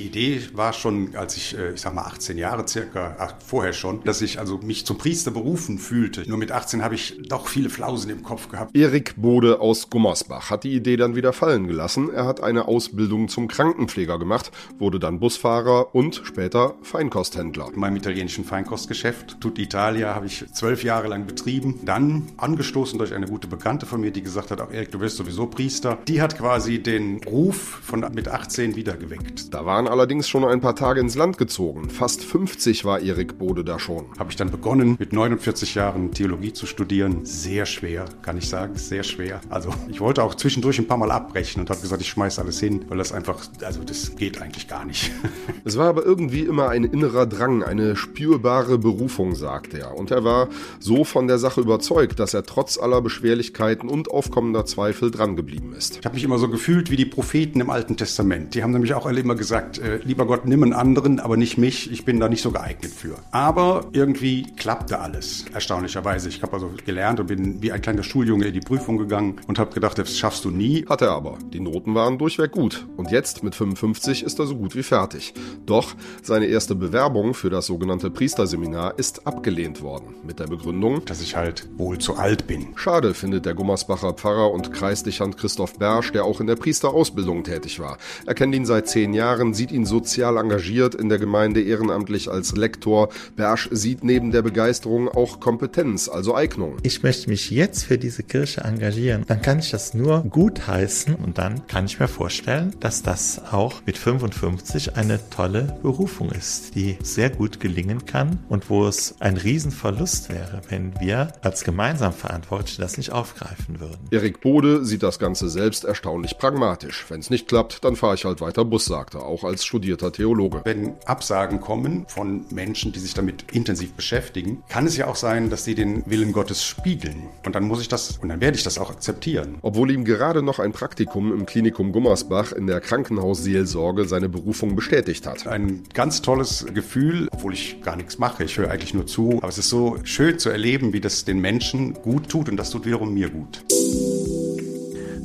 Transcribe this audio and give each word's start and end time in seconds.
Die 0.00 0.06
Idee 0.06 0.40
war 0.54 0.72
schon, 0.72 1.14
als 1.14 1.36
ich, 1.36 1.58
äh, 1.58 1.74
ich 1.74 1.82
sag 1.82 1.94
mal, 1.94 2.04
18 2.04 2.38
Jahre 2.38 2.66
circa, 2.66 3.16
ach, 3.18 3.34
vorher 3.46 3.74
schon, 3.74 4.02
dass 4.04 4.22
ich 4.22 4.38
also 4.38 4.56
mich 4.56 4.86
zum 4.86 4.96
Priester 4.96 5.30
berufen 5.30 5.78
fühlte. 5.78 6.26
Nur 6.26 6.38
mit 6.38 6.52
18 6.52 6.82
habe 6.82 6.94
ich 6.94 7.20
doch 7.28 7.48
viele 7.48 7.68
Flausen 7.68 8.10
im 8.10 8.22
Kopf 8.22 8.48
gehabt. 8.48 8.74
Erik 8.74 9.16
Bode 9.18 9.60
aus 9.60 9.90
Gummersbach 9.90 10.48
hat 10.48 10.64
die 10.64 10.72
Idee 10.72 10.96
dann 10.96 11.16
wieder 11.16 11.34
fallen 11.34 11.66
gelassen. 11.66 12.08
Er 12.08 12.24
hat 12.24 12.42
eine 12.42 12.66
Ausbildung 12.66 13.28
zum 13.28 13.46
Krankenpfleger 13.46 14.18
gemacht, 14.18 14.50
wurde 14.78 14.98
dann 14.98 15.20
Busfahrer 15.20 15.94
und 15.94 16.22
später 16.24 16.76
Feinkosthändler. 16.80 17.68
In 17.74 17.80
meinem 17.80 17.96
italienischen 17.96 18.46
Feinkostgeschäft, 18.46 19.38
Tut 19.42 19.58
Italia, 19.58 20.14
habe 20.14 20.24
ich 20.24 20.46
zwölf 20.54 20.82
Jahre 20.82 21.08
lang 21.08 21.26
betrieben. 21.26 21.80
Dann 21.84 22.22
angestoßen 22.38 22.98
durch 22.98 23.12
eine 23.12 23.26
gute 23.26 23.48
Bekannte 23.48 23.84
von 23.84 24.00
mir, 24.00 24.12
die 24.12 24.22
gesagt 24.22 24.50
hat, 24.50 24.62
auch 24.62 24.72
Erik, 24.72 24.92
du 24.92 25.00
wirst 25.00 25.18
sowieso 25.18 25.46
Priester. 25.46 25.98
Die 26.08 26.22
hat 26.22 26.38
quasi 26.38 26.82
den 26.82 27.22
Ruf 27.24 27.80
von 27.82 28.00
mit 28.14 28.28
18 28.28 28.76
wiedergeweckt. 28.76 29.52
Da 29.52 29.66
waren 29.66 29.89
allerdings 29.90 30.28
schon 30.28 30.44
ein 30.44 30.60
paar 30.60 30.76
Tage 30.76 31.00
ins 31.00 31.16
Land 31.16 31.38
gezogen. 31.38 31.90
Fast 31.90 32.24
50 32.24 32.84
war 32.84 33.00
Erik 33.00 33.38
Bode 33.38 33.64
da 33.64 33.78
schon. 33.78 34.06
Habe 34.18 34.30
ich 34.30 34.36
dann 34.36 34.50
begonnen, 34.50 34.96
mit 34.98 35.12
49 35.12 35.74
Jahren 35.74 36.12
Theologie 36.12 36.52
zu 36.52 36.66
studieren. 36.66 37.24
Sehr 37.24 37.66
schwer, 37.66 38.06
kann 38.22 38.38
ich 38.38 38.48
sagen, 38.48 38.76
sehr 38.76 39.02
schwer. 39.02 39.40
Also 39.50 39.70
ich 39.88 40.00
wollte 40.00 40.22
auch 40.22 40.34
zwischendurch 40.34 40.78
ein 40.78 40.86
paar 40.86 40.96
Mal 40.96 41.10
abbrechen 41.10 41.60
und 41.60 41.70
habe 41.70 41.80
gesagt, 41.80 42.00
ich 42.02 42.08
schmeiße 42.08 42.40
alles 42.40 42.60
hin, 42.60 42.84
weil 42.88 42.98
das 42.98 43.12
einfach, 43.12 43.40
also 43.62 43.82
das 43.84 44.16
geht 44.16 44.40
eigentlich 44.40 44.68
gar 44.68 44.84
nicht. 44.84 45.10
Es 45.62 45.76
war 45.76 45.88
aber 45.88 46.04
irgendwie 46.04 46.40
immer 46.40 46.70
ein 46.70 46.84
innerer 46.84 47.26
Drang, 47.26 47.62
eine 47.62 47.94
spürbare 47.94 48.78
Berufung, 48.78 49.34
sagt 49.34 49.74
er. 49.74 49.96
Und 49.96 50.10
er 50.10 50.24
war 50.24 50.48
so 50.78 51.04
von 51.04 51.28
der 51.28 51.38
Sache 51.38 51.60
überzeugt, 51.60 52.18
dass 52.18 52.32
er 52.32 52.44
trotz 52.44 52.78
aller 52.78 53.02
Beschwerlichkeiten 53.02 53.88
und 53.88 54.10
aufkommender 54.10 54.64
Zweifel 54.64 55.10
drangeblieben 55.10 55.74
ist. 55.74 55.98
Ich 55.98 56.04
habe 56.06 56.14
mich 56.14 56.24
immer 56.24 56.38
so 56.38 56.48
gefühlt 56.48 56.90
wie 56.90 56.96
die 56.96 57.04
Propheten 57.04 57.60
im 57.60 57.68
Alten 57.68 57.96
Testament. 57.96 58.54
Die 58.54 58.62
haben 58.62 58.72
nämlich 58.72 58.94
auch 58.94 59.06
alle 59.06 59.20
immer 59.20 59.34
gesagt, 59.34 59.79
äh, 59.80 59.96
lieber 60.04 60.26
Gott, 60.26 60.44
nimm 60.46 60.62
einen 60.62 60.72
anderen, 60.72 61.20
aber 61.20 61.36
nicht 61.36 61.58
mich, 61.58 61.90
ich 61.90 62.04
bin 62.04 62.20
da 62.20 62.28
nicht 62.28 62.42
so 62.42 62.50
geeignet 62.50 62.92
für. 62.92 63.16
Aber 63.30 63.86
irgendwie 63.92 64.44
klappte 64.56 65.00
alles, 65.00 65.44
erstaunlicherweise. 65.52 66.28
Ich 66.28 66.42
habe 66.42 66.52
also 66.52 66.70
gelernt 66.84 67.20
und 67.20 67.26
bin 67.26 67.62
wie 67.62 67.72
ein 67.72 67.80
kleiner 67.80 68.02
Schuljunge 68.02 68.46
in 68.46 68.52
die 68.52 68.60
Prüfung 68.60 68.98
gegangen 68.98 69.36
und 69.46 69.58
habe 69.58 69.72
gedacht, 69.72 69.98
das 69.98 70.16
schaffst 70.16 70.44
du 70.44 70.50
nie. 70.50 70.84
Hat 70.88 71.02
er 71.02 71.12
aber. 71.12 71.38
Die 71.52 71.60
Noten 71.60 71.94
waren 71.94 72.18
durchweg 72.18 72.52
gut. 72.52 72.86
Und 72.96 73.10
jetzt, 73.10 73.42
mit 73.42 73.54
55, 73.54 74.22
ist 74.22 74.38
er 74.38 74.46
so 74.46 74.56
gut 74.56 74.74
wie 74.74 74.82
fertig. 74.82 75.34
Doch 75.66 75.94
seine 76.22 76.46
erste 76.46 76.74
Bewerbung 76.74 77.34
für 77.34 77.50
das 77.50 77.66
sogenannte 77.66 78.10
Priesterseminar 78.10 78.98
ist 78.98 79.26
abgelehnt 79.26 79.82
worden. 79.82 80.14
Mit 80.24 80.38
der 80.38 80.46
Begründung, 80.46 81.04
dass 81.04 81.20
ich 81.20 81.36
halt 81.36 81.68
wohl 81.76 81.98
zu 81.98 82.16
alt 82.16 82.46
bin. 82.46 82.68
Schade, 82.76 83.14
findet 83.14 83.46
der 83.46 83.54
Gummersbacher 83.54 84.12
Pfarrer 84.12 84.50
und 84.50 84.72
Kreisdichand 84.72 85.36
Christoph 85.36 85.78
Bersch, 85.78 86.12
der 86.12 86.24
auch 86.24 86.40
in 86.40 86.46
der 86.46 86.56
Priesterausbildung 86.56 87.44
tätig 87.44 87.80
war. 87.80 87.98
Er 88.26 88.34
kennt 88.34 88.54
ihn 88.54 88.66
seit 88.66 88.88
zehn 88.88 89.14
Jahren, 89.14 89.54
sieht 89.70 89.76
ihn 89.76 89.86
sozial 89.86 90.36
engagiert 90.36 90.94
in 90.96 91.08
der 91.08 91.18
Gemeinde 91.18 91.62
ehrenamtlich 91.62 92.28
als 92.28 92.56
Lektor. 92.56 93.08
Bersch 93.36 93.68
sieht 93.70 94.02
neben 94.02 94.32
der 94.32 94.42
Begeisterung 94.42 95.08
auch 95.08 95.38
Kompetenz, 95.38 96.08
also 96.08 96.34
Eignung. 96.34 96.78
Ich 96.82 97.02
möchte 97.02 97.30
mich 97.30 97.50
jetzt 97.50 97.84
für 97.84 97.98
diese 97.98 98.22
Kirche 98.22 98.62
engagieren. 98.62 99.24
Dann 99.28 99.42
kann 99.42 99.60
ich 99.60 99.70
das 99.70 99.94
nur 99.94 100.22
gut 100.22 100.66
heißen 100.66 101.14
und 101.14 101.38
dann 101.38 101.66
kann 101.68 101.84
ich 101.84 102.00
mir 102.00 102.08
vorstellen, 102.08 102.74
dass 102.80 103.02
das 103.02 103.40
auch 103.52 103.82
mit 103.86 103.96
55 103.96 104.96
eine 104.96 105.20
tolle 105.30 105.78
Berufung 105.82 106.30
ist, 106.32 106.74
die 106.74 106.98
sehr 107.02 107.30
gut 107.30 107.60
gelingen 107.60 108.06
kann 108.06 108.40
und 108.48 108.70
wo 108.70 108.86
es 108.86 109.14
ein 109.20 109.36
Riesenverlust 109.36 110.30
wäre, 110.30 110.62
wenn 110.68 110.98
wir 111.00 111.32
als 111.42 111.62
gemeinsam 111.62 112.12
Verantwortliche 112.12 112.80
das 112.80 112.96
nicht 112.96 113.12
aufgreifen 113.12 113.78
würden. 113.78 114.00
Erik 114.10 114.40
Bode 114.40 114.84
sieht 114.84 115.02
das 115.02 115.18
Ganze 115.18 115.48
selbst 115.48 115.84
erstaunlich 115.84 116.38
pragmatisch. 116.38 117.06
Wenn 117.08 117.20
es 117.20 117.30
nicht 117.30 117.46
klappt, 117.46 117.84
dann 117.84 117.94
fahre 117.94 118.16
ich 118.16 118.24
halt 118.24 118.40
weiter 118.40 118.64
Bus, 118.64 118.86
sagt 118.86 119.14
er, 119.14 119.24
auch 119.24 119.44
als 119.50 119.64
studierter 119.64 120.12
Theologe. 120.12 120.62
Wenn 120.64 120.94
Absagen 121.04 121.60
kommen 121.60 122.06
von 122.08 122.46
Menschen, 122.50 122.92
die 122.92 123.00
sich 123.00 123.14
damit 123.14 123.44
intensiv 123.52 123.92
beschäftigen, 123.92 124.62
kann 124.68 124.86
es 124.86 124.96
ja 124.96 125.08
auch 125.08 125.16
sein, 125.16 125.50
dass 125.50 125.64
sie 125.64 125.74
den 125.74 126.08
Willen 126.08 126.32
Gottes 126.32 126.64
spiegeln. 126.64 127.28
Und 127.44 127.54
dann 127.54 127.64
muss 127.64 127.80
ich 127.80 127.88
das, 127.88 128.18
und 128.18 128.28
dann 128.28 128.40
werde 128.40 128.56
ich 128.56 128.62
das 128.62 128.78
auch 128.78 128.90
akzeptieren. 128.90 129.58
Obwohl 129.62 129.90
ihm 129.90 130.04
gerade 130.04 130.42
noch 130.42 130.58
ein 130.58 130.72
Praktikum 130.72 131.32
im 131.32 131.46
Klinikum 131.46 131.92
Gummersbach 131.92 132.52
in 132.52 132.66
der 132.66 132.80
Krankenhausseelsorge 132.80 134.06
seine 134.06 134.28
Berufung 134.28 134.76
bestätigt 134.76 135.26
hat. 135.26 135.46
Ein 135.46 135.82
ganz 135.92 136.22
tolles 136.22 136.66
Gefühl, 136.72 137.28
obwohl 137.32 137.52
ich 137.52 137.82
gar 137.82 137.96
nichts 137.96 138.18
mache. 138.18 138.44
Ich 138.44 138.56
höre 138.56 138.70
eigentlich 138.70 138.94
nur 138.94 139.06
zu. 139.06 139.38
Aber 139.38 139.48
es 139.48 139.58
ist 139.58 139.68
so 139.68 139.98
schön 140.04 140.38
zu 140.38 140.50
erleben, 140.50 140.92
wie 140.92 141.00
das 141.00 141.24
den 141.24 141.40
Menschen 141.40 141.94
gut 141.94 142.28
tut 142.28 142.48
und 142.48 142.56
das 142.56 142.70
tut 142.70 142.86
wiederum 142.86 143.12
mir 143.12 143.28
gut. 143.28 143.64